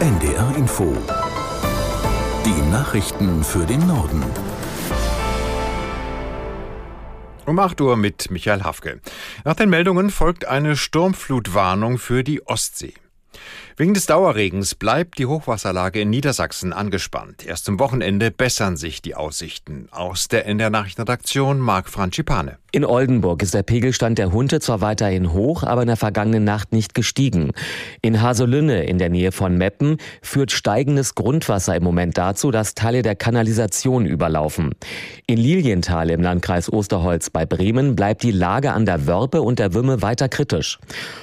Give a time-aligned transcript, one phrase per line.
[0.00, 0.96] NDR Info.
[2.46, 4.24] Die Nachrichten für den Norden.
[7.44, 9.02] Um 8 Uhr mit Michael Hafke.
[9.44, 12.94] Nach den Meldungen folgt eine Sturmflutwarnung für die Ostsee.
[13.76, 17.46] Wegen des Dauerregens bleibt die Hochwasserlage in Niedersachsen angespannt.
[17.46, 19.88] Erst zum Wochenende bessern sich die Aussichten.
[19.90, 22.58] Aus der NDR Nachrichtenredaktion Marc Francipane.
[22.72, 26.72] In Oldenburg ist der Pegelstand der Hunde zwar weiterhin hoch, aber in der vergangenen Nacht
[26.72, 27.50] nicht gestiegen.
[28.00, 33.02] In Haselünne in der Nähe von Meppen führt steigendes Grundwasser im Moment dazu, dass Teile
[33.02, 34.70] der Kanalisation überlaufen.
[35.26, 39.74] In Lilienthal im Landkreis Osterholz bei Bremen bleibt die Lage an der Wörpe und der
[39.74, 40.78] Wümme weiter kritisch.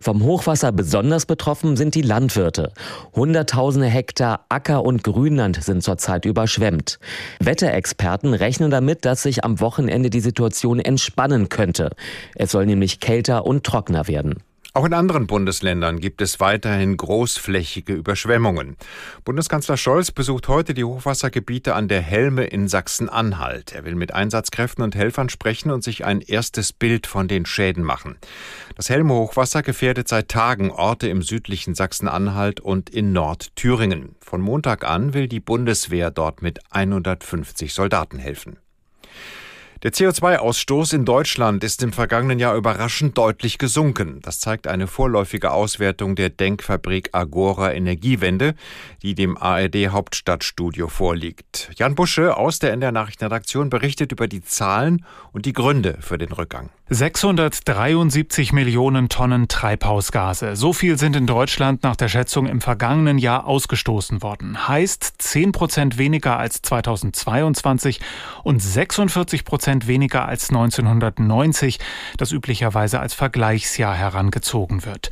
[0.00, 2.72] Vom Hochwasser besonders betroffen sind die Landwirte.
[3.14, 6.98] Hunderttausende Hektar Acker- und Grünland sind zurzeit überschwemmt.
[7.40, 11.92] Wetterexperten rechnen damit, dass sich am Wochenende die Situation entspannen könnte.
[12.34, 14.42] Es soll nämlich kälter und trockener werden.
[14.74, 18.76] Auch in anderen Bundesländern gibt es weiterhin großflächige Überschwemmungen.
[19.24, 23.72] Bundeskanzler Scholz besucht heute die Hochwassergebiete an der Helme in Sachsen-Anhalt.
[23.72, 27.82] Er will mit Einsatzkräften und Helfern sprechen und sich ein erstes Bild von den Schäden
[27.82, 28.18] machen.
[28.76, 34.16] Das Helme-Hochwasser gefährdet seit Tagen Orte im südlichen Sachsen-Anhalt und in Nordthüringen.
[34.20, 38.58] Von Montag an will die Bundeswehr dort mit 150 Soldaten helfen.
[39.84, 44.18] Der CO2-Ausstoß in Deutschland ist im vergangenen Jahr überraschend deutlich gesunken.
[44.22, 48.56] Das zeigt eine vorläufige Auswertung der Denkfabrik Agora Energiewende,
[49.02, 51.70] die dem ARD Hauptstadtstudio vorliegt.
[51.76, 56.32] Jan Busche aus der NDR Nachrichtenredaktion berichtet über die Zahlen und die Gründe für den
[56.32, 56.70] Rückgang.
[56.90, 60.56] 673 Millionen Tonnen Treibhausgase.
[60.56, 64.66] So viel sind in Deutschland nach der Schätzung im vergangenen Jahr ausgestoßen worden.
[64.66, 68.00] Heißt 10 Prozent weniger als 2022
[68.42, 71.78] und 46 Prozent weniger als 1990,
[72.16, 75.10] das üblicherweise als Vergleichsjahr herangezogen wird.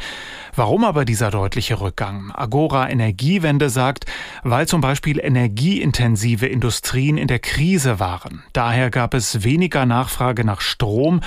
[0.59, 2.33] Warum aber dieser deutliche Rückgang?
[2.35, 4.07] Agora Energiewende sagt,
[4.43, 8.43] weil zum Beispiel energieintensive Industrien in der Krise waren.
[8.55, 11.21] Daher gab es weniger Nachfrage nach Strom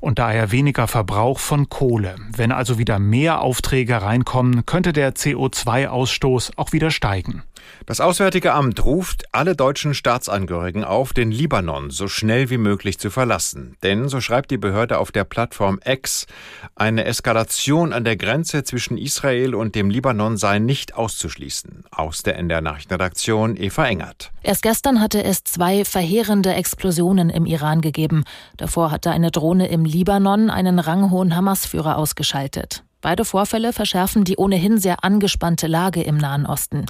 [0.00, 2.16] und daher weniger Verbrauch von Kohle.
[2.34, 7.42] Wenn also wieder mehr Aufträge reinkommen, könnte der CO2-Ausstoß auch wieder steigen.
[7.86, 13.10] Das Auswärtige Amt ruft alle deutschen Staatsangehörigen auf, den Libanon so schnell wie möglich zu
[13.10, 13.76] verlassen.
[13.82, 16.26] Denn, so schreibt die Behörde auf der Plattform X,
[16.74, 21.84] eine Eskalation an der Grenze zwischen Israel und dem Libanon sei nicht auszuschließen.
[21.90, 24.30] Aus der NDR Nachrichtenredaktion Eva Engert.
[24.44, 28.22] Erst gestern hatte es zwei verheerende Explosionen im Iran gegeben.
[28.56, 32.84] Davor hatte eine Drohne im Libanon einen ranghohen Hamas-Führer ausgeschaltet.
[33.02, 36.84] Beide Vorfälle verschärfen die ohnehin sehr angespannte Lage im Nahen Osten.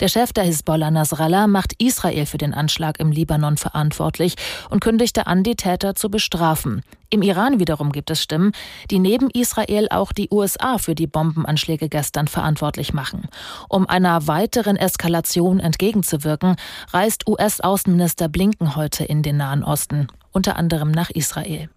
[0.00, 4.36] Der Chef der Hisbollah Nasrallah macht Israel für den Anschlag im Libanon verantwortlich
[4.70, 6.82] und kündigte an, die Täter zu bestrafen.
[7.10, 8.52] Im Iran wiederum gibt es Stimmen,
[8.90, 13.28] die neben Israel auch die USA für die Bombenanschläge gestern verantwortlich machen.
[13.68, 16.56] Um einer weiteren Eskalation entgegenzuwirken,
[16.92, 21.68] reist US-Außenminister Blinken heute in den Nahen Osten, unter anderem nach Israel.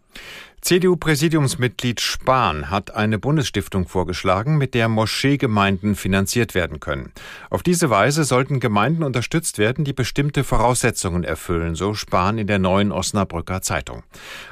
[0.64, 7.12] CDU-Präsidiumsmitglied Spahn hat eine Bundesstiftung vorgeschlagen, mit der Moscheegemeinden finanziert werden können.
[7.50, 12.60] Auf diese Weise sollten Gemeinden unterstützt werden, die bestimmte Voraussetzungen erfüllen, so Spahn in der
[12.60, 14.04] neuen Osnabrücker Zeitung.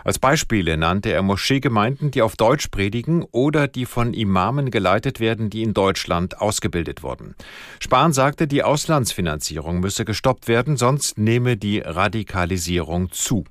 [0.03, 5.49] Als Beispiele nannte er Moscheegemeinden, die auf Deutsch predigen oder die von Imamen geleitet werden,
[5.49, 7.35] die in Deutschland ausgebildet wurden.
[7.79, 13.45] Spahn sagte, die Auslandsfinanzierung müsse gestoppt werden, sonst nehme die Radikalisierung zu.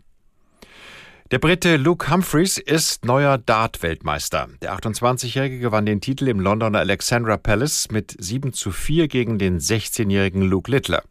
[1.30, 4.48] Der Brite Luke Humphreys ist neuer Dart-Weltmeister.
[4.62, 9.60] Der 28-Jährige gewann den Titel im Londoner Alexandra Palace mit 7 zu 4 gegen den
[9.60, 11.04] 16-jährigen Luke Littler.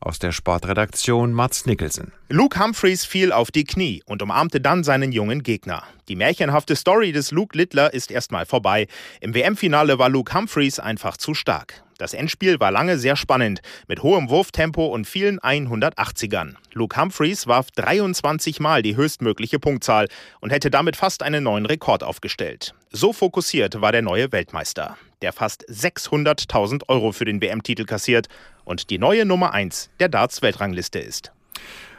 [0.00, 2.12] Aus der Sportredaktion Mats Nicholson.
[2.28, 5.82] Luke Humphreys fiel auf die Knie und umarmte dann seinen jungen Gegner.
[6.08, 8.86] Die märchenhafte Story des Luke Littler ist erstmal vorbei.
[9.22, 11.82] Im WM-Finale war Luke Humphreys einfach zu stark.
[11.98, 16.54] Das Endspiel war lange sehr spannend, mit hohem Wurftempo und vielen 180ern.
[16.72, 20.08] Luke Humphreys warf 23 Mal die höchstmögliche Punktzahl
[20.40, 22.74] und hätte damit fast einen neuen Rekord aufgestellt.
[22.90, 28.28] So fokussiert war der neue Weltmeister, der fast 600.000 Euro für den WM-Titel kassiert
[28.64, 31.32] und die neue Nummer 1 der Darts-Weltrangliste ist.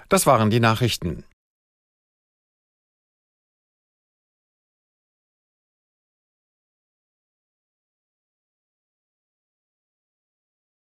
[0.09, 1.23] Das waren die Nachrichten.